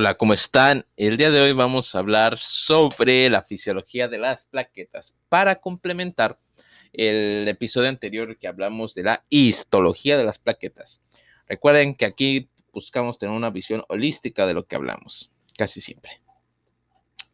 Hola, 0.00 0.14
¿cómo 0.14 0.32
están? 0.32 0.86
El 0.96 1.18
día 1.18 1.30
de 1.30 1.42
hoy 1.42 1.52
vamos 1.52 1.94
a 1.94 1.98
hablar 1.98 2.38
sobre 2.38 3.28
la 3.28 3.42
fisiología 3.42 4.08
de 4.08 4.16
las 4.16 4.46
plaquetas 4.46 5.14
para 5.28 5.60
complementar 5.60 6.38
el 6.94 7.46
episodio 7.46 7.90
anterior 7.90 8.38
que 8.38 8.48
hablamos 8.48 8.94
de 8.94 9.02
la 9.02 9.26
histología 9.28 10.16
de 10.16 10.24
las 10.24 10.38
plaquetas. 10.38 11.02
Recuerden 11.46 11.94
que 11.94 12.06
aquí 12.06 12.48
buscamos 12.72 13.18
tener 13.18 13.34
una 13.34 13.50
visión 13.50 13.84
holística 13.90 14.46
de 14.46 14.54
lo 14.54 14.66
que 14.66 14.74
hablamos, 14.74 15.30
casi 15.58 15.82
siempre. 15.82 16.22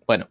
Bueno, 0.04 0.28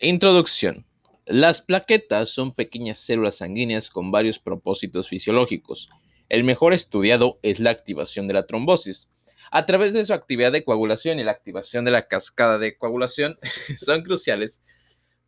introducción. 0.00 0.84
Las 1.24 1.62
plaquetas 1.62 2.28
son 2.28 2.52
pequeñas 2.52 2.98
células 2.98 3.36
sanguíneas 3.36 3.88
con 3.88 4.10
varios 4.10 4.38
propósitos 4.38 5.08
fisiológicos. 5.08 5.88
El 6.28 6.44
mejor 6.44 6.74
estudiado 6.74 7.38
es 7.40 7.60
la 7.60 7.70
activación 7.70 8.28
de 8.28 8.34
la 8.34 8.46
trombosis 8.46 9.08
a 9.50 9.66
través 9.66 9.92
de 9.92 10.04
su 10.04 10.12
actividad 10.12 10.52
de 10.52 10.64
coagulación 10.64 11.18
y 11.18 11.24
la 11.24 11.32
activación 11.32 11.84
de 11.84 11.90
la 11.90 12.08
cascada 12.08 12.58
de 12.58 12.76
coagulación, 12.76 13.38
son 13.78 14.02
cruciales 14.02 14.62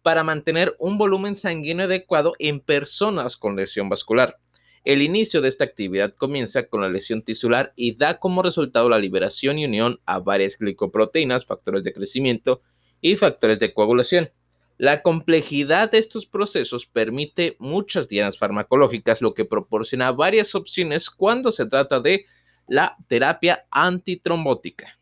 para 0.03 0.25
mantener 0.25 0.75
un 0.79 0.99
volumen 0.99 1.35
sanguíneo 1.35 1.87
adecuado 1.87 2.35
en 2.39 2.61
personas 2.61 3.37
con 3.37 3.57
lesión 3.57 3.89
vascular. 3.89 4.39
El 4.85 5.03
inicio 5.03 5.43
de 5.43 5.49
esta 5.51 5.65
actividad 5.65 6.15
comienza 6.15 6.67
con 6.67 6.81
la 6.81 6.89
lesión 6.89 7.21
tisular 7.23 7.75
y 7.77 7.97
da 7.97 8.19
como 8.19 8.43
resultado 8.43 8.89
la 8.89 8.99
liberación 8.99 9.59
y 9.59 9.67
unión 9.67 10.01
a 10.07 10.21
varias 10.21 10.57
glicoproteínas, 10.57 11.45
factores 11.45 11.85
de 11.85 11.93
crecimiento 11.93 12.63
y 13.03 13.17
factores 13.17 13.59
de 13.59 13.75
coagulación. 13.75 14.31
La 14.79 15.03
complejidad 15.03 15.91
de 15.91 15.99
estos 15.99 16.25
procesos 16.25 16.87
permite 16.87 17.57
muchas 17.59 18.09
dianas 18.09 18.39
farmacológicas, 18.39 19.21
lo 19.21 19.35
que 19.35 19.45
proporciona 19.45 20.13
varias 20.13 20.55
opciones 20.55 21.11
cuando 21.11 21.53
se 21.53 21.67
trata 21.67 22.01
de 22.01 22.25
la 22.71 22.97
terapia 23.09 23.67
antitrombótica. 23.73 24.97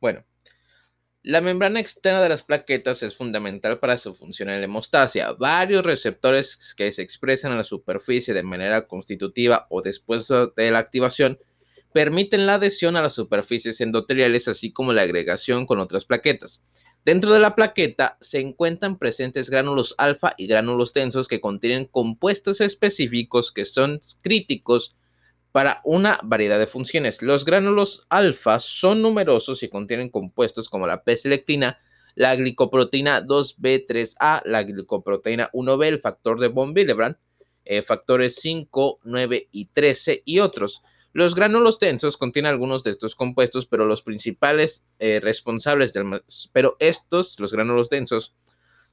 Bueno, 0.00 0.24
la 1.22 1.42
membrana 1.42 1.78
externa 1.78 2.22
de 2.22 2.30
las 2.30 2.42
plaquetas 2.42 3.02
es 3.02 3.14
fundamental 3.14 3.78
para 3.78 3.98
su 3.98 4.14
función 4.14 4.48
en 4.48 4.60
la 4.60 4.64
hemostasia. 4.64 5.32
Varios 5.32 5.84
receptores 5.84 6.74
que 6.74 6.90
se 6.90 7.02
expresan 7.02 7.52
en 7.52 7.58
la 7.58 7.64
superficie 7.64 8.32
de 8.32 8.42
manera 8.42 8.86
constitutiva 8.86 9.66
o 9.68 9.82
después 9.82 10.26
de 10.56 10.70
la 10.70 10.78
activación 10.78 11.38
permiten 11.92 12.46
la 12.46 12.54
adhesión 12.54 12.96
a 12.96 13.02
las 13.02 13.12
superficies 13.12 13.82
endoteliales, 13.82 14.48
así 14.48 14.72
como 14.72 14.94
la 14.94 15.02
agregación 15.02 15.66
con 15.66 15.80
otras 15.80 16.06
plaquetas. 16.06 16.62
Dentro 17.04 17.30
de 17.30 17.40
la 17.40 17.56
plaqueta 17.56 18.16
se 18.22 18.40
encuentran 18.40 18.98
presentes 18.98 19.50
gránulos 19.50 19.94
alfa 19.98 20.32
y 20.38 20.46
gránulos 20.46 20.94
densos 20.94 21.28
que 21.28 21.42
contienen 21.42 21.84
compuestos 21.84 22.62
específicos 22.62 23.52
que 23.52 23.66
son 23.66 24.00
críticos 24.22 24.96
para 25.52 25.80
una 25.84 26.18
variedad 26.22 26.58
de 26.58 26.66
funciones. 26.66 27.22
Los 27.22 27.44
gránulos 27.44 28.06
alfa 28.08 28.58
son 28.58 29.02
numerosos 29.02 29.62
y 29.62 29.68
contienen 29.68 30.10
compuestos 30.10 30.68
como 30.68 30.86
la 30.86 31.02
P-selectina, 31.02 31.80
la 32.14 32.34
glicoproteína 32.36 33.24
2B3A, 33.24 34.42
la 34.44 34.62
glicoproteína 34.62 35.50
1B, 35.52 35.86
el 35.86 35.98
factor 36.00 36.40
de 36.40 36.48
von 36.48 36.72
Willebrand, 36.74 37.16
eh, 37.64 37.82
factores 37.82 38.36
5, 38.36 39.00
9 39.04 39.48
y 39.52 39.66
13 39.66 40.22
y 40.24 40.40
otros. 40.40 40.82
Los 41.12 41.34
gránulos 41.34 41.78
densos 41.78 42.16
contienen 42.16 42.50
algunos 42.50 42.84
de 42.84 42.90
estos 42.90 43.14
compuestos, 43.14 43.66
pero 43.66 43.86
los 43.86 44.02
principales 44.02 44.86
eh, 44.98 45.20
responsables 45.20 45.92
del, 45.92 46.22
pero 46.52 46.76
estos, 46.80 47.40
los 47.40 47.52
gránulos 47.52 47.88
densos, 47.88 48.34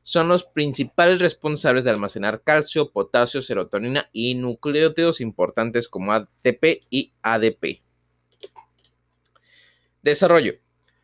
son 0.06 0.28
los 0.28 0.44
principales 0.44 1.20
responsables 1.20 1.84
de 1.84 1.90
almacenar 1.90 2.44
calcio, 2.44 2.92
potasio, 2.92 3.42
serotonina 3.42 4.08
y 4.14 4.36
nucleótidos 4.36 5.20
importantes 5.20 5.90
como 5.90 6.14
ATP 6.14 6.86
y 6.92 7.14
ADP. 7.24 7.82
Desarrollo. 10.04 10.60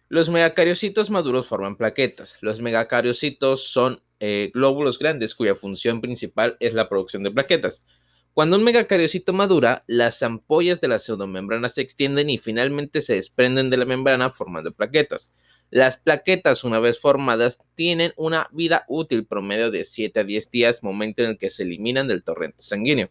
Los 0.08 0.30
megacariocitos 0.30 1.10
maduros 1.10 1.48
forman 1.48 1.78
plaquetas. 1.78 2.38
Los 2.42 2.62
megacariocitos 2.62 3.64
son 3.64 4.04
eh, 4.20 4.52
glóbulos 4.54 5.00
grandes 5.00 5.34
cuya 5.34 5.56
función 5.56 6.00
principal 6.00 6.56
es 6.60 6.76
la 6.76 6.88
producción 6.88 7.24
de 7.24 7.32
plaquetas. 7.32 7.88
Cuando 8.36 8.56
un 8.56 8.64
megacariocito 8.64 9.34
madura, 9.34 9.84
las 9.88 10.22
ampollas 10.22 10.80
de 10.80 10.90
la 10.90 11.00
pseudomembrana 11.00 11.70
se 11.70 11.82
extienden 11.82 12.30
y 12.30 12.38
finalmente 12.38 13.02
se 13.02 13.16
desprenden 13.16 13.72
de 13.72 13.78
la 13.78 13.86
membrana 13.86 14.30
formando 14.30 14.72
plaquetas. 14.72 15.34
Las 15.72 15.96
plaquetas, 15.96 16.66
una 16.66 16.82
vez 16.82 17.00
formadas, 17.00 17.60
tienen 17.76 18.12
una 18.18 18.50
vida 18.52 18.84
útil 18.90 19.26
promedio 19.26 19.72
de 19.72 19.86
7 19.86 20.20
a 20.20 20.24
10 20.26 20.52
días, 20.52 20.84
momento 20.84 21.24
en 21.24 21.30
el 21.30 21.38
que 21.38 21.50
se 21.50 21.64
eliminan 21.64 22.10
del 22.10 22.26
torrente 22.26 22.62
sanguíneo. 22.62 23.10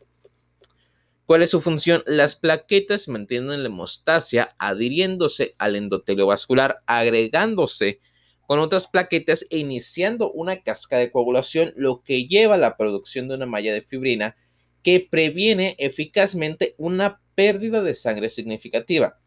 ¿Cuál 1.24 1.42
es 1.42 1.50
su 1.50 1.62
función? 1.62 2.02
Las 2.06 2.36
plaquetas 2.36 3.08
mantienen 3.08 3.62
la 3.62 3.68
hemostasia 3.70 4.54
adhiriéndose 4.58 5.54
al 5.56 5.74
endotelio 5.74 6.26
vascular, 6.26 6.82
agregándose 6.86 8.00
con 8.46 8.58
otras 8.58 8.88
plaquetas 8.88 9.46
e 9.48 9.56
iniciando 9.56 10.30
una 10.30 10.58
cascada 10.58 11.00
de 11.00 11.10
coagulación, 11.10 11.72
lo 11.76 12.02
que 12.02 12.26
lleva 12.26 12.56
a 12.56 12.58
la 12.58 12.76
producción 12.76 13.26
de 13.28 13.36
una 13.36 13.46
malla 13.46 13.72
de 13.72 13.80
fibrina 13.80 14.36
que 14.82 15.08
previene 15.10 15.76
eficazmente 15.78 16.74
una 16.76 17.22
pérdida 17.34 17.82
de 17.82 17.94
sangre 17.94 18.28
significativa. 18.28 19.18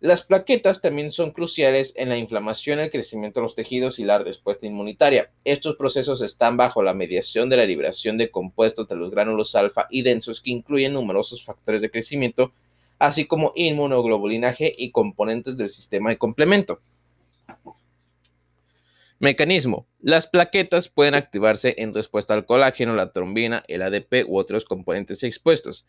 Las 0.00 0.22
plaquetas 0.22 0.82
también 0.82 1.10
son 1.10 1.30
cruciales 1.30 1.94
en 1.96 2.10
la 2.10 2.18
inflamación, 2.18 2.80
el 2.80 2.90
crecimiento 2.90 3.40
de 3.40 3.44
los 3.44 3.54
tejidos 3.54 3.98
y 3.98 4.04
la 4.04 4.18
respuesta 4.18 4.66
inmunitaria. 4.66 5.30
Estos 5.44 5.76
procesos 5.76 6.20
están 6.20 6.58
bajo 6.58 6.82
la 6.82 6.92
mediación 6.92 7.48
de 7.48 7.56
la 7.56 7.64
liberación 7.64 8.18
de 8.18 8.30
compuestos 8.30 8.88
de 8.88 8.96
los 8.96 9.10
gránulos 9.10 9.54
alfa 9.54 9.86
y 9.90 10.02
densos 10.02 10.42
que 10.42 10.50
incluyen 10.50 10.92
numerosos 10.92 11.44
factores 11.44 11.80
de 11.80 11.90
crecimiento, 11.90 12.52
así 12.98 13.24
como 13.24 13.52
inmunoglobulina 13.56 14.54
y 14.58 14.90
componentes 14.90 15.56
del 15.56 15.70
sistema 15.70 16.10
de 16.10 16.18
complemento. 16.18 16.80
Mecanismo. 19.18 19.86
Las 20.02 20.26
plaquetas 20.26 20.90
pueden 20.90 21.14
activarse 21.14 21.74
en 21.78 21.94
respuesta 21.94 22.34
al 22.34 22.44
colágeno, 22.44 22.94
la 22.94 23.12
trombina, 23.12 23.64
el 23.66 23.80
ADP 23.80 24.26
u 24.28 24.36
otros 24.36 24.66
componentes 24.66 25.22
expuestos. 25.22 25.86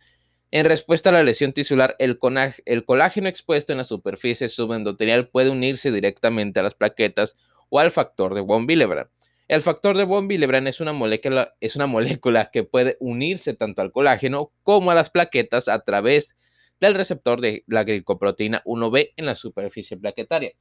En 0.50 0.66
respuesta 0.66 1.10
a 1.10 1.14
la 1.14 1.24
lesión 1.24 1.52
tisular, 1.52 1.98
el, 2.00 2.20
colágeno 2.20 3.28
expuesto 3.28 3.74
en 3.74 3.80
la 3.80 3.84
superficie 3.84 4.48
subendotelial 4.48 5.28
puede 5.28 5.50
unirse 5.50 5.92
directamente 5.92 6.62
a 6.62 6.64
las 6.64 6.74
plaquetas 6.74 7.36
o 7.68 7.80
al 7.80 7.92
factor 7.92 8.34
de 8.34 8.40
von 8.40 8.66
Willebrand. 8.66 9.10
El 9.50 9.62
factor 9.62 9.98
de 9.98 10.06
von 10.06 10.26
Willebrand 10.26 10.70
es 10.70 10.80
una, 10.80 10.94
molécula, 10.94 11.54
es 11.60 11.76
una 11.76 11.86
molécula 11.86 12.50
que 12.50 12.64
puede 12.64 12.96
unirse 13.02 13.56
tanto 13.56 13.82
al 13.82 13.92
colágeno 13.92 14.54
como 14.64 14.90
a 14.90 14.96
las 14.96 15.10
plaquetas 15.10 15.68
a 15.68 15.82
través 15.82 16.38
del 16.80 16.96
receptor 16.96 17.42
de 17.42 17.66
la 17.68 17.84
glicoproteína 17.84 18.64
1B 18.64 19.16
en 19.18 19.26
la 19.26 19.36
superficie 19.36 19.98
plaquetaria. 19.98 20.54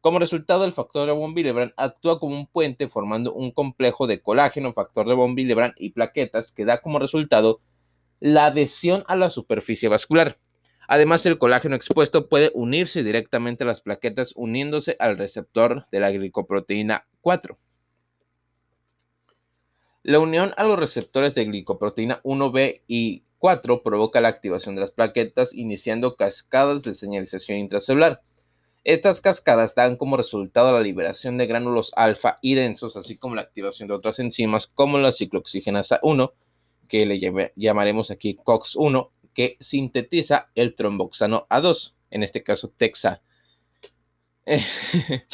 Como 0.00 0.20
resultado, 0.20 0.64
el 0.64 0.72
factor 0.72 1.06
de 1.06 1.12
von 1.12 1.34
Willebrand 1.34 1.72
actúa 1.76 2.20
como 2.20 2.36
un 2.36 2.46
puente 2.46 2.86
formando 2.86 3.34
un 3.34 3.50
complejo 3.50 4.06
de 4.06 4.20
colágeno, 4.20 4.74
factor 4.74 5.08
de 5.08 5.14
von 5.14 5.34
Willebrand 5.34 5.74
y 5.76 5.90
plaquetas 5.90 6.52
que 6.52 6.64
da 6.64 6.80
como 6.80 7.00
resultado 7.00 7.60
la 8.24 8.46
adhesión 8.46 9.04
a 9.06 9.16
la 9.16 9.28
superficie 9.28 9.90
vascular. 9.90 10.38
Además, 10.88 11.26
el 11.26 11.36
colágeno 11.36 11.76
expuesto 11.76 12.30
puede 12.30 12.50
unirse 12.54 13.02
directamente 13.02 13.64
a 13.64 13.66
las 13.66 13.82
plaquetas 13.82 14.32
uniéndose 14.34 14.96
al 14.98 15.18
receptor 15.18 15.84
de 15.92 16.00
la 16.00 16.10
glicoproteína 16.10 17.06
4. 17.20 17.58
La 20.04 20.20
unión 20.20 20.54
a 20.56 20.64
los 20.64 20.78
receptores 20.78 21.34
de 21.34 21.44
glicoproteína 21.44 22.22
1B 22.22 22.80
y 22.88 23.24
4 23.36 23.82
provoca 23.82 24.22
la 24.22 24.28
activación 24.28 24.74
de 24.74 24.80
las 24.80 24.92
plaquetas, 24.92 25.52
iniciando 25.52 26.16
cascadas 26.16 26.82
de 26.82 26.94
señalización 26.94 27.58
intracelular. 27.58 28.22
Estas 28.84 29.20
cascadas 29.20 29.74
dan 29.74 29.96
como 29.96 30.16
resultado 30.16 30.72
la 30.72 30.80
liberación 30.80 31.36
de 31.36 31.46
gránulos 31.46 31.92
alfa 31.94 32.38
y 32.40 32.54
densos, 32.54 32.96
así 32.96 33.18
como 33.18 33.34
la 33.34 33.42
activación 33.42 33.88
de 33.88 33.94
otras 33.94 34.18
enzimas 34.18 34.66
como 34.66 34.96
la 34.96 35.12
ciclooxigenasa 35.12 36.00
1, 36.02 36.32
que 36.88 37.06
le 37.06 37.20
llamaremos 37.56 38.10
aquí 38.10 38.36
COX-1, 38.36 39.10
que 39.34 39.56
sintetiza 39.60 40.50
el 40.54 40.74
tromboxano 40.74 41.46
A2, 41.50 41.94
en 42.10 42.22
este 42.22 42.42
caso 42.42 42.72
TEXA. 42.76 43.22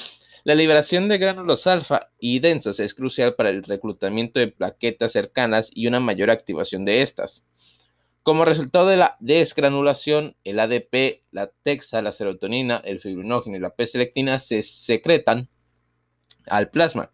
La 0.43 0.55
liberación 0.55 1.09
de 1.09 1.19
gránulos 1.19 1.67
alfa 1.67 2.11
y 2.19 2.39
densos 2.39 2.81
es 2.81 2.95
crucial 2.95 3.35
para 3.35 3.51
el 3.51 3.63
reclutamiento 3.63 4.41
de 4.41 4.49
plaquetas 4.49 5.13
cercanas 5.13 5.71
y 5.75 5.87
una 5.87 6.01
mayor 6.01 6.31
activación 6.31 6.87
de 6.87 7.03
estas. 7.03 7.45
Como 8.23 8.47
resultado 8.47 8.87
de 8.87 8.97
la 8.97 9.17
desgranulación, 9.21 10.37
el 10.45 10.61
ADP, 10.61 11.23
la 11.31 11.49
TEXA, 11.63 12.01
la 12.01 12.13
serotonina, 12.13 12.81
el 12.85 13.01
fibrinógeno 13.01 13.57
y 13.57 13.61
la 13.61 13.75
P-selectina 13.75 14.39
se 14.39 14.63
secretan 14.63 15.51
al 16.47 16.71
plasma. 16.71 17.13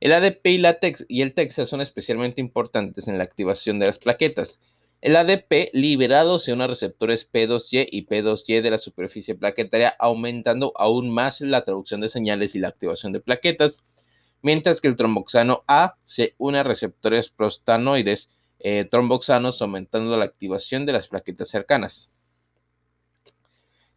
El 0.00 0.12
ADP 0.12 0.46
y, 0.46 0.58
la 0.58 0.78
y 1.08 1.22
el 1.22 1.34
TEXA 1.34 1.66
son 1.66 1.80
especialmente 1.80 2.40
importantes 2.40 3.08
en 3.08 3.18
la 3.18 3.24
activación 3.24 3.80
de 3.80 3.86
las 3.86 3.98
plaquetas. 3.98 4.60
El 5.00 5.16
ADP 5.16 5.70
liberado 5.72 6.38
se 6.38 6.52
une 6.52 6.64
a 6.64 6.66
receptores 6.68 7.28
P2Y 7.32 7.88
y 7.90 8.06
P2Y 8.06 8.60
de 8.60 8.70
la 8.70 8.78
superficie 8.78 9.34
plaquetaria, 9.34 9.94
aumentando 9.98 10.72
aún 10.76 11.10
más 11.10 11.40
la 11.40 11.64
traducción 11.64 12.00
de 12.00 12.08
señales 12.08 12.54
y 12.54 12.60
la 12.60 12.68
activación 12.68 13.12
de 13.12 13.20
plaquetas, 13.20 13.78
mientras 14.40 14.80
que 14.80 14.86
el 14.86 14.96
tromboxano 14.96 15.64
A 15.66 15.96
se 16.04 16.34
une 16.38 16.58
a 16.58 16.62
receptores 16.62 17.28
prostanoides 17.28 18.30
eh, 18.60 18.84
tromboxanos, 18.84 19.60
aumentando 19.62 20.16
la 20.16 20.24
activación 20.24 20.86
de 20.86 20.92
las 20.92 21.08
plaquetas 21.08 21.48
cercanas. 21.48 22.12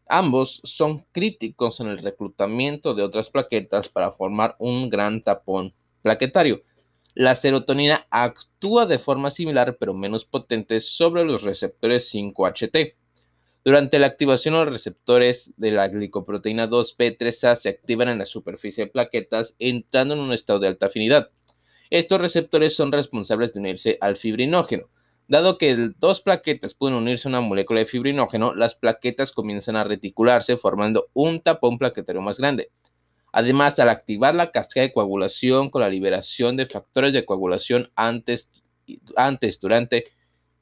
Ambos 0.07 0.61
son 0.63 1.05
críticos 1.11 1.79
en 1.79 1.87
el 1.87 1.99
reclutamiento 1.99 2.95
de 2.95 3.03
otras 3.03 3.29
plaquetas 3.29 3.87
para 3.87 4.11
formar 4.11 4.55
un 4.59 4.89
gran 4.89 5.23
tapón 5.23 5.73
plaquetario. 6.01 6.63
La 7.15 7.35
serotonina 7.35 8.07
actúa 8.09 8.85
de 8.85 8.99
forma 8.99 9.31
similar 9.31 9.77
pero 9.79 9.93
menos 9.93 10.25
potente 10.25 10.79
sobre 10.79 11.25
los 11.25 11.43
receptores 11.43 12.13
5HT. 12.13 12.95
Durante 13.63 13.99
la 13.99 14.07
activación, 14.07 14.55
los 14.55 14.69
receptores 14.69 15.53
de 15.57 15.71
la 15.71 15.87
glicoproteína 15.87 16.69
2B3A 16.69 17.55
se 17.55 17.69
activan 17.69 18.09
en 18.09 18.19
la 18.19 18.25
superficie 18.25 18.85
de 18.85 18.91
plaquetas 18.91 19.55
entrando 19.59 20.15
en 20.15 20.21
un 20.21 20.33
estado 20.33 20.59
de 20.59 20.67
alta 20.67 20.87
afinidad. 20.87 21.29
Estos 21.89 22.21
receptores 22.21 22.75
son 22.75 22.91
responsables 22.91 23.53
de 23.53 23.59
unirse 23.59 23.97
al 24.01 24.17
fibrinógeno, 24.17 24.89
Dado 25.31 25.57
que 25.57 25.77
dos 25.97 26.19
plaquetas 26.19 26.73
pueden 26.73 26.97
unirse 26.97 27.25
a 27.25 27.29
una 27.29 27.39
molécula 27.39 27.79
de 27.79 27.85
fibrinógeno, 27.85 28.53
las 28.53 28.75
plaquetas 28.75 29.31
comienzan 29.31 29.77
a 29.77 29.85
reticularse 29.85 30.57
formando 30.57 31.09
un 31.13 31.39
tapón 31.39 31.77
plaquetario 31.77 32.21
más 32.21 32.37
grande. 32.37 32.69
Además, 33.31 33.79
al 33.79 33.89
activar 33.89 34.35
la 34.35 34.51
cascada 34.51 34.87
de 34.87 34.93
coagulación 34.93 35.69
con 35.69 35.81
la 35.81 35.89
liberación 35.89 36.57
de 36.57 36.65
factores 36.65 37.13
de 37.13 37.25
coagulación 37.25 37.89
antes, 37.95 38.49
antes, 39.15 39.59
durante, 39.59 40.05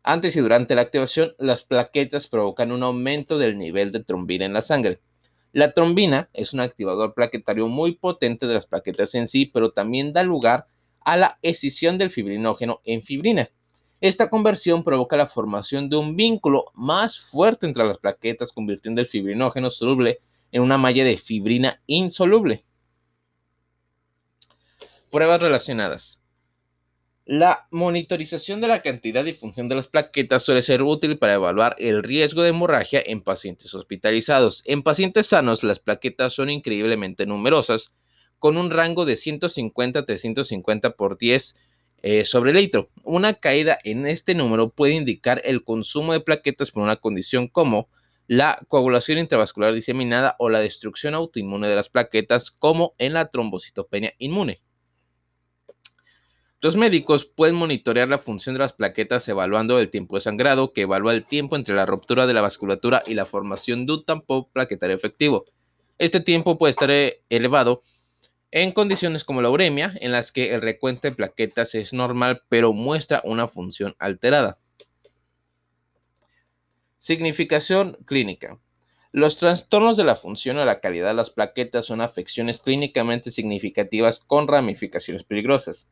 antes 0.04 0.36
y 0.36 0.40
durante 0.40 0.76
la 0.76 0.82
activación, 0.82 1.34
las 1.40 1.64
plaquetas 1.64 2.28
provocan 2.28 2.72
un 2.72 2.84
aumento 2.84 3.40
del 3.40 3.58
nivel 3.58 3.92
de 3.92 4.04
trombina 4.04 4.46
en 4.46 4.54
la 4.54 4.62
sangre. 4.62 5.00
La 5.52 5.74
trombina 5.74 6.30
es 6.34 6.54
un 6.54 6.60
activador 6.60 7.16
plaquetario 7.16 7.68
muy 7.68 7.94
potente 7.94 8.46
de 8.46 8.54
las 8.54 8.68
plaquetas 8.68 9.16
en 9.16 9.28
sí, 9.28 9.48
pero 9.48 9.72
también 9.72 10.14
da 10.14 10.22
lugar 10.22 10.68
a 11.02 11.18
la 11.18 11.40
escisión 11.42 11.98
del 11.98 12.12
fibrinógeno 12.12 12.82
en 12.84 13.02
fibrina. 13.02 13.50
Esta 14.00 14.30
conversión 14.30 14.84
provoca 14.84 15.18
la 15.18 15.26
formación 15.26 15.90
de 15.90 15.98
un 15.98 16.16
vínculo 16.16 16.66
más 16.76 17.20
fuerte 17.20 17.66
entre 17.66 17.86
las 17.86 17.98
plaquetas, 17.98 18.54
convirtiendo 18.54 19.02
el 19.02 19.08
fibrinógeno 19.08 19.72
soluble 19.72 20.20
en 20.52 20.62
una 20.62 20.78
malla 20.78 21.04
de 21.04 21.18
fibrina 21.18 21.82
insoluble. 21.88 22.66
Pruebas 25.10 25.42
relacionadas. 25.42 26.20
La 27.26 27.68
monitorización 27.70 28.60
de 28.60 28.68
la 28.68 28.82
cantidad 28.82 29.24
y 29.24 29.34
función 29.34 29.68
de 29.68 29.76
las 29.76 29.88
plaquetas 29.88 30.42
suele 30.42 30.64
ser 30.64 30.82
útil 30.82 31.20
para 31.20 31.36
evaluar 31.36 31.76
el 31.78 32.02
riesgo 32.02 32.42
de 32.42 32.50
hemorragia 32.50 33.04
en 33.06 33.22
pacientes 33.22 33.74
hospitalizados. 33.76 34.64
En 34.66 34.82
pacientes 34.82 35.28
sanos, 35.28 35.64
las 35.64 35.78
plaquetas 35.78 36.34
son 36.34 36.50
increíblemente 36.50 37.28
numerosas, 37.28 37.92
con 38.40 38.58
un 38.58 38.72
rango 38.72 39.06
de 39.06 39.16
150 39.16 40.00
a 40.00 40.06
350 40.06 40.92
por 40.96 41.20
10 41.20 41.56
eh, 42.02 42.26
sobre 42.26 42.54
litro. 42.54 42.90
Una 43.04 43.36
caída 43.36 43.78
en 43.84 44.08
este 44.08 44.34
número 44.34 44.70
puede 44.70 44.94
indicar 44.94 45.42
el 45.46 45.64
consumo 45.64 46.14
de 46.14 46.22
plaquetas 46.22 46.72
por 46.72 46.82
una 46.82 46.96
condición 46.96 47.48
como 47.48 47.90
la 48.30 48.60
coagulación 48.68 49.18
intravascular 49.18 49.74
diseminada 49.74 50.36
o 50.38 50.52
la 50.52 50.60
destrucción 50.60 51.16
autoinmune 51.16 51.68
de 51.68 51.74
las 51.74 51.90
plaquetas, 51.90 52.52
como 52.52 52.94
en 53.00 53.14
la 53.14 53.32
trombocitopenia 53.32 54.14
inmune. 54.20 54.62
Los 56.62 56.76
médicos 56.76 57.26
pueden 57.26 57.56
monitorear 57.56 58.08
la 58.08 58.20
función 58.20 58.54
de 58.54 58.60
las 58.60 58.74
plaquetas 58.74 59.28
evaluando 59.30 59.80
el 59.80 59.90
tiempo 59.90 60.16
de 60.16 60.22
sangrado, 60.22 60.74
que 60.74 60.82
evalúa 60.82 61.16
el 61.16 61.26
tiempo 61.26 61.56
entre 61.56 61.74
la 61.74 61.88
ruptura 61.88 62.28
de 62.28 62.36
la 62.36 62.42
vasculatura 62.42 63.02
y 63.08 63.16
la 63.16 63.26
formación 63.26 63.88
de 63.88 63.94
un 63.94 64.06
tampón 64.06 64.46
plaquetario 64.54 64.96
efectivo. 64.96 65.46
Este 65.98 66.20
tiempo 66.20 66.60
puede 66.60 66.70
estar 66.70 66.92
eh, 66.92 67.24
elevado 67.30 67.82
en 68.52 68.74
condiciones 68.74 69.24
como 69.24 69.42
la 69.42 69.50
uremia, 69.50 69.92
en 70.02 70.12
las 70.12 70.32
que 70.32 70.54
el 70.54 70.62
recuento 70.62 71.08
de 71.08 71.16
plaquetas 71.16 71.74
es 71.74 71.94
normal 71.94 72.44
pero 72.48 72.74
muestra 72.74 73.24
una 73.26 73.48
función 73.48 73.96
alterada. 73.98 74.60
Significación 77.02 77.98
clínica. 78.04 78.60
Los 79.14 79.38
trastornos 79.38 79.96
de 79.96 80.04
la 80.04 80.18
función 80.18 80.58
o 80.58 80.66
la 80.66 80.82
calidad 80.82 81.08
de 81.08 81.14
las 81.14 81.30
plaquetas 81.30 81.86
son 81.86 82.02
afecciones 82.02 82.60
clínicamente 82.60 83.32
significativas 83.32 84.20
con 84.20 84.50
ramificaciones 84.50 85.24
peligrosas. 85.24 85.88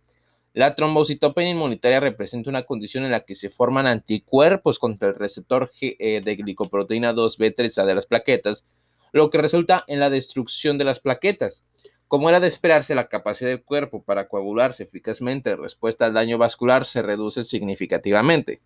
La 0.54 0.76
trombocitopenia 0.76 1.54
inmunitaria 1.54 2.02
representa 2.02 2.50
una 2.50 2.64
condición 2.64 3.06
en 3.06 3.12
la 3.12 3.22
que 3.22 3.36
se 3.36 3.50
forman 3.50 3.88
anticuerpos 3.88 4.80
contra 4.80 5.08
el 5.08 5.16
receptor 5.16 5.72
eh, 5.80 6.20
de 6.22 6.36
glicoproteína 6.36 7.14
2B3A 7.14 7.86
de 7.86 7.96
las 7.96 8.06
plaquetas, 8.06 8.66
lo 9.14 9.30
que 9.30 9.38
resulta 9.38 9.86
en 9.88 10.02
la 10.02 10.10
destrucción 10.10 10.78
de 10.78 10.84
las 10.84 11.00
plaquetas. 11.00 11.64
Como 12.10 12.28
era 12.28 12.42
de 12.42 12.50
esperarse, 12.50 12.96
la 12.96 13.08
capacidad 13.08 13.50
del 13.50 13.64
cuerpo 13.64 14.04
para 14.04 14.28
coagularse 14.28 14.84
eficazmente 14.84 15.52
en 15.52 15.62
respuesta 15.62 16.06
al 16.06 16.14
daño 16.14 16.38
vascular 16.38 16.86
se 16.86 17.02
reduce 17.02 17.46
significativamente. 17.46 18.60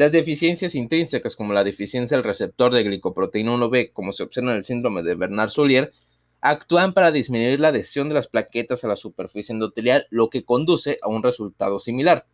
Las 0.00 0.12
deficiencias 0.12 0.74
intrínsecas, 0.74 1.36
como 1.36 1.52
la 1.52 1.62
deficiencia 1.62 2.16
del 2.16 2.24
receptor 2.24 2.72
de 2.72 2.84
glicoproteína 2.84 3.52
1B, 3.52 3.92
como 3.92 4.14
se 4.14 4.22
observa 4.22 4.52
en 4.52 4.56
el 4.56 4.64
síndrome 4.64 5.02
de 5.02 5.14
Bernard-Soulier, 5.14 5.92
actúan 6.40 6.94
para 6.94 7.12
disminuir 7.12 7.60
la 7.60 7.68
adhesión 7.68 8.08
de 8.08 8.14
las 8.14 8.26
plaquetas 8.26 8.82
a 8.82 8.88
la 8.88 8.96
superficie 8.96 9.52
endotelial, 9.52 10.06
lo 10.08 10.30
que 10.30 10.42
conduce 10.42 10.96
a 11.02 11.10
un 11.10 11.22
resultado 11.22 11.78
similar. 11.80 12.24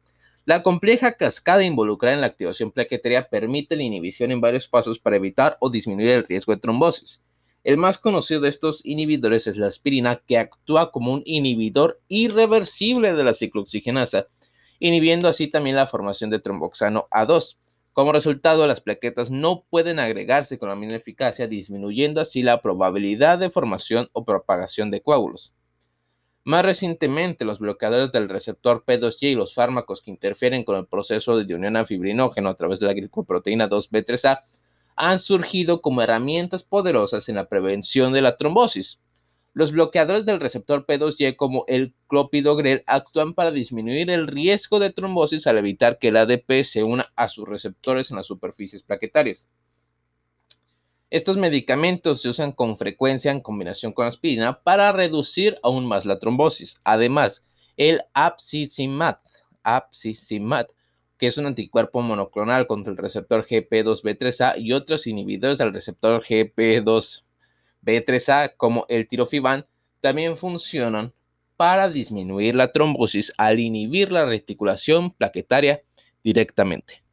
La 0.44 0.62
compleja 0.62 1.14
cascada 1.14 1.64
involucrada 1.64 2.14
en 2.14 2.20
la 2.20 2.28
activación 2.28 2.70
plaquetaria 2.70 3.28
permite 3.28 3.74
la 3.74 3.82
inhibición 3.82 4.30
en 4.30 4.40
varios 4.40 4.68
pasos 4.68 5.00
para 5.00 5.16
evitar 5.16 5.56
o 5.58 5.68
disminuir 5.68 6.10
el 6.10 6.24
riesgo 6.24 6.54
de 6.54 6.60
trombosis. 6.60 7.20
El 7.64 7.78
más 7.78 7.98
conocido 7.98 8.42
de 8.42 8.48
estos 8.48 8.86
inhibidores 8.86 9.48
es 9.48 9.56
la 9.56 9.66
aspirina, 9.66 10.22
que 10.24 10.38
actúa 10.38 10.92
como 10.92 11.12
un 11.12 11.22
inhibidor 11.24 12.00
irreversible 12.06 13.12
de 13.14 13.24
la 13.24 13.34
ciclooxigenasa, 13.34 14.28
inhibiendo 14.78 15.28
así 15.28 15.49
también 15.49 15.76
la 15.76 15.87
formación 15.87 16.31
de 16.31 16.38
tromboxano 16.38 17.08
A2. 17.11 17.56
Como 17.93 18.12
resultado, 18.12 18.67
las 18.67 18.81
plaquetas 18.81 19.31
no 19.31 19.64
pueden 19.70 19.99
agregarse 19.99 20.58
con 20.58 20.69
la 20.69 20.76
misma 20.76 20.96
eficacia, 20.96 21.49
disminuyendo 21.49 22.20
así 22.20 22.43
la 22.43 22.61
probabilidad 22.61 23.38
de 23.38 23.50
formación 23.50 24.11
o 24.12 24.25
propagación 24.25 24.90
de 24.90 25.00
coágulos. 25.00 25.55
Más 26.44 26.64
recientemente, 26.64 27.44
los 27.44 27.58
bloqueadores 27.58 28.12
del 28.12 28.28
receptor 28.28 28.84
P2Y 28.87 29.32
y 29.32 29.34
los 29.34 29.55
fármacos 29.55 30.00
que 30.00 30.12
interfieren 30.12 30.62
con 30.62 30.76
el 30.76 30.87
proceso 30.87 31.37
de 31.37 31.55
unión 31.55 31.76
a 31.76 31.84
fibrinógeno 31.84 32.50
a 32.50 32.55
través 32.55 32.78
de 32.78 32.87
la 32.87 32.93
glicoproteína 32.93 33.69
2B3A 33.69 34.43
han 34.94 35.19
surgido 35.19 35.82
como 35.82 36.02
herramientas 36.02 36.62
poderosas 36.62 37.28
en 37.28 37.34
la 37.34 37.49
prevención 37.49 38.12
de 38.12 38.23
la 38.23 38.37
trombosis. 38.37 39.00
Los 39.56 39.72
bloqueadores 39.72 40.26
del 40.26 40.38
receptor 40.38 40.84
P2Y 40.84 41.34
como 41.34 41.64
el 41.66 41.94
clopidogrel 42.08 42.84
actúan 42.86 43.32
para 43.32 43.52
disminuir 43.52 44.10
el 44.10 44.26
riesgo 44.26 44.78
de 44.78 44.92
trombosis 44.92 45.46
al 45.46 45.56
evitar 45.56 45.98
que 45.98 46.08
el 46.08 46.18
ADP 46.18 46.62
se 46.62 46.82
una 46.84 47.10
a 47.16 47.30
sus 47.30 47.48
receptores 47.48 48.10
en 48.10 48.18
las 48.18 48.26
superficies 48.26 48.82
plaquetarias. 48.82 49.48
Estos 51.08 51.38
medicamentos 51.38 52.20
se 52.20 52.28
usan 52.28 52.52
con 52.52 52.76
frecuencia 52.76 53.32
en 53.32 53.40
combinación 53.40 53.94
con 53.94 54.06
aspirina 54.06 54.62
para 54.62 54.92
reducir 54.92 55.56
aún 55.62 55.86
más 55.86 56.04
la 56.04 56.18
trombosis. 56.18 56.78
Además, 56.84 57.42
el 57.78 58.02
apsizimat 58.12 59.22
que 61.16 61.28
es 61.28 61.38
un 61.38 61.46
anticuerpo 61.46 62.02
monoclonal 62.02 62.66
contra 62.66 62.90
el 62.90 62.98
receptor 62.98 63.46
GP2B3A 63.46 64.58
y 64.58 64.75
otros 64.75 65.06
inhibidores 65.06 65.56
del 65.56 65.72
receptor 65.72 66.22
GP2B3A 67.87 68.57
como 68.57 68.85
el 68.88 69.07
tirofiban, 69.07 69.66
también 70.00 70.37
funcionan 70.37 71.14
para 71.57 71.88
disminuir 71.88 72.55
la 72.55 72.73
trombosis 72.73 73.33
al 73.38 73.61
inhibir 73.61 74.12
la 74.12 74.26
reticulación 74.26 75.11
plaquetaria 75.12 75.83
directamente. 76.23 77.05